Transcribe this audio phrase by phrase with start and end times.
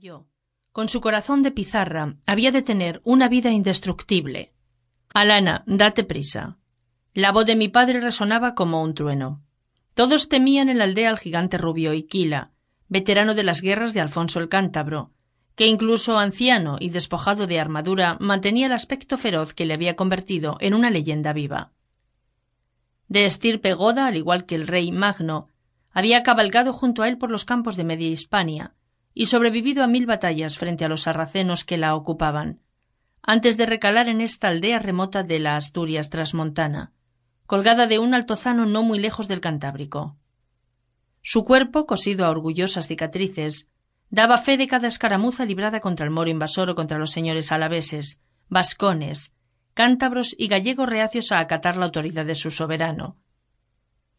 [0.00, 0.26] yo,
[0.72, 4.52] con su corazón de pizarra, había de tener una vida indestructible.
[5.14, 6.58] Alana, date prisa.
[7.14, 9.42] La voz de mi padre resonaba como un trueno.
[9.94, 12.50] Todos temían en la aldea al gigante rubio Iquila,
[12.88, 15.12] veterano de las guerras de Alfonso el Cántabro,
[15.54, 20.58] que incluso anciano y despojado de armadura mantenía el aspecto feroz que le había convertido
[20.60, 21.72] en una leyenda viva.
[23.08, 25.48] De estirpe goda, al igual que el rey Magno,
[25.90, 28.74] había cabalgado junto a él por los campos de media Hispania
[29.18, 32.60] y sobrevivido a mil batallas frente a los sarracenos que la ocupaban,
[33.22, 36.92] antes de recalar en esta aldea remota de la Asturias trasmontana,
[37.46, 40.18] colgada de un altozano no muy lejos del Cantábrico.
[41.22, 43.70] Su cuerpo, cosido a orgullosas cicatrices,
[44.10, 48.20] daba fe de cada escaramuza librada contra el moro invasor o contra los señores alaveses,
[48.50, 49.32] vascones,
[49.72, 53.16] cántabros y gallegos reacios a acatar la autoridad de su soberano.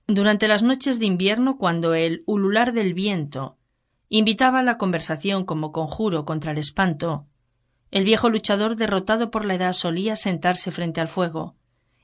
[0.08, 3.58] Durante las noches de invierno, cuando el ulular del viento
[4.10, 7.26] invitaba la conversación como conjuro contra el espanto,
[7.92, 11.56] el viejo luchador derrotado por la edad solía sentarse frente al fuego,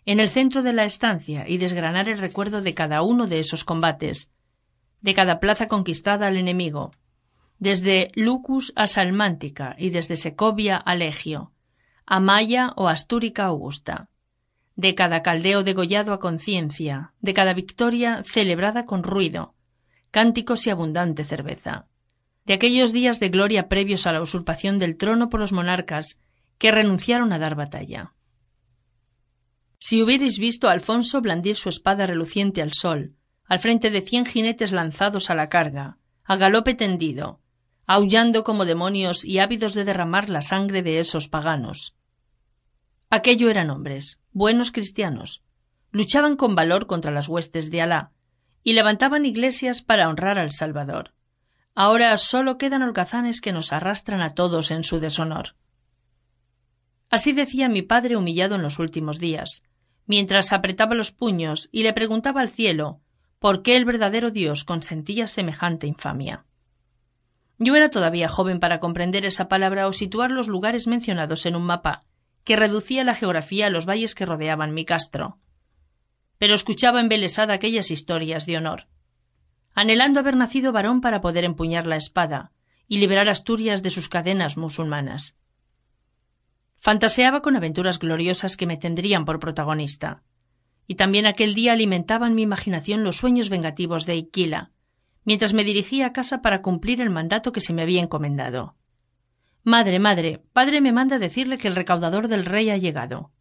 [0.05, 3.63] en el centro de la estancia y desgranar el recuerdo de cada uno de esos
[3.63, 4.31] combates,
[5.01, 6.91] de cada plaza conquistada al enemigo,
[7.59, 11.51] desde Lucus a Salmántica y desde Secovia a Legio,
[12.05, 14.09] a Maya o Astúrica Augusta,
[14.75, 19.53] de cada caldeo degollado a conciencia, de cada victoria celebrada con ruido,
[20.11, 21.87] cánticos y abundante cerveza,
[22.45, 26.19] de aquellos días de gloria previos a la usurpación del trono por los monarcas
[26.57, 28.13] que renunciaron a dar batalla.
[29.77, 34.25] Si hubierais visto a Alfonso blandir su espada reluciente al sol, al frente de cien
[34.25, 37.41] jinetes lanzados a la carga, a galope tendido,
[37.85, 41.95] aullando como demonios y ávidos de derramar la sangre de esos paganos.
[43.09, 45.43] Aquello eran hombres, buenos cristianos,
[45.91, 48.11] luchaban con valor contra las huestes de Alá,
[48.63, 51.13] y levantaban iglesias para honrar al Salvador.
[51.75, 55.55] Ahora solo quedan holgazanes que nos arrastran a todos en su deshonor.
[57.09, 59.63] Así decía mi padre humillado en los últimos días,
[60.05, 62.99] mientras apretaba los puños y le preguntaba al cielo
[63.39, 66.45] por qué el verdadero Dios consentía semejante infamia.
[67.57, 71.63] Yo era todavía joven para comprender esa palabra o situar los lugares mencionados en un
[71.63, 72.03] mapa
[72.43, 75.39] que reducía la geografía a los valles que rodeaban mi castro.
[76.37, 78.87] Pero escuchaba embelesada aquellas historias de honor,
[79.73, 82.51] anhelando haber nacido varón para poder empuñar la espada
[82.87, 85.35] y liberar Asturias de sus cadenas musulmanas.
[86.77, 90.21] Fantaseaba con aventuras gloriosas que me tendrían por protagonista.
[90.85, 94.71] Y también aquel día alimentaban mi imaginación los sueños vengativos de Iquila,
[95.23, 98.75] mientras me dirigía a casa para cumplir el mandato que se me había encomendado.
[99.63, 103.31] Madre, madre, padre me manda decirle que el recaudador del rey ha llegado.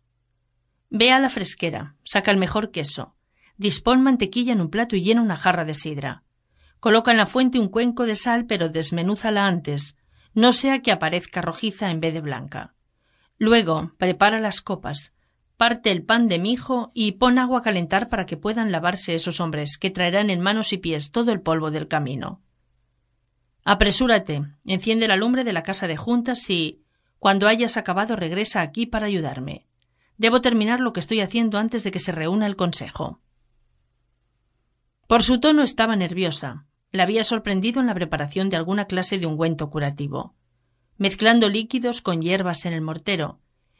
[0.88, 3.16] Ve a la fresquera, saca el mejor queso,
[3.57, 6.23] dispón mantequilla en un plato y llena una jarra de sidra.
[6.81, 9.97] Coloca en la fuente un cuenco de sal, pero desmenúzala antes,
[10.35, 12.75] no sea que aparezca rojiza en vez de blanca.
[13.39, 15.15] Luego prepara las copas,
[15.57, 19.41] parte el pan de mijo y pon agua a calentar para que puedan lavarse esos
[19.41, 22.41] hombres que traerán en manos y pies todo el polvo del camino.
[23.65, 26.83] Apresúrate, enciende la lumbre de la casa de juntas y,
[27.19, 29.67] cuando hayas acabado, regresa aquí para ayudarme.
[30.17, 33.21] Debo terminar lo que estoy haciendo antes de que se reúna el consejo.
[35.12, 36.65] Por su tono estaba nerviosa.
[36.91, 40.34] La había sorprendido en la preparación de alguna clase de ungüento curativo
[40.97, 43.39] mezclando líquidos con hierbas en el mortero,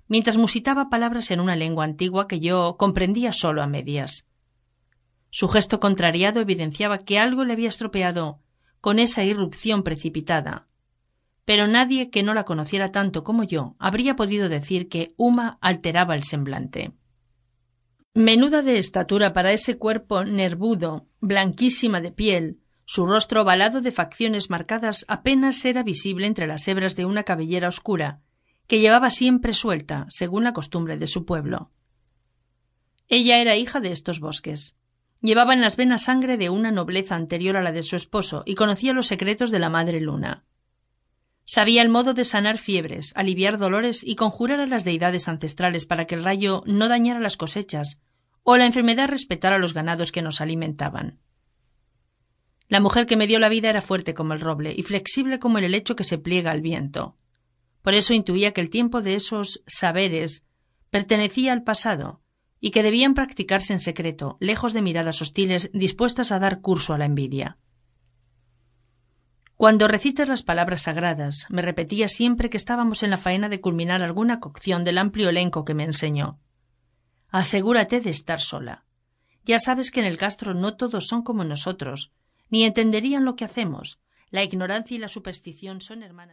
[0.09, 4.27] mientras musitaba palabras en una lengua antigua que yo comprendía solo a medias.
[5.31, 8.43] Su gesto contrariado evidenciaba que algo le había estropeado
[8.83, 10.67] con esa irrupción precipitada.
[11.47, 16.15] Pero nadie que no la conociera tanto como yo habría podido decir que Uma alteraba
[16.15, 16.93] el semblante.
[18.15, 24.51] Menuda de estatura para ese cuerpo nervudo, blanquísima de piel, su rostro ovalado de facciones
[24.51, 28.21] marcadas apenas era visible entre las hebras de una cabellera oscura,
[28.67, 31.71] que llevaba siempre suelta, según la costumbre de su pueblo.
[33.09, 34.77] Ella era hija de estos bosques.
[35.23, 38.57] Llevaba en las venas sangre de una nobleza anterior a la de su esposo y
[38.57, 40.45] conocía los secretos de la madre luna.
[41.45, 46.07] Sabía el modo de sanar fiebres, aliviar dolores y conjurar a las deidades ancestrales para
[46.07, 48.01] que el rayo no dañara las cosechas
[48.45, 51.19] o la enfermedad respetara los ganados que nos alimentaban.
[52.69, 55.59] La mujer que me dio la vida era fuerte como el roble y flexible como
[55.59, 57.17] el helecho que se pliega al viento.
[57.83, 60.47] Por eso intuía que el tiempo de esos saberes
[60.91, 62.23] pertenecía al pasado
[62.61, 66.99] y que debían practicarse en secreto, lejos de miradas hostiles dispuestas a dar curso a
[66.99, 67.59] la envidia.
[69.63, 74.03] Cuando recitas las palabras sagradas, me repetía siempre que estábamos en la faena de culminar
[74.03, 76.41] alguna cocción del amplio elenco que me enseñó.
[77.29, 78.85] Asegúrate de estar sola.
[79.45, 82.11] Ya sabes que en el castro no todos son como nosotros,
[82.51, 84.01] ni entenderían lo que hacemos.
[84.31, 86.31] La ignorancia y la superstición son hermanas.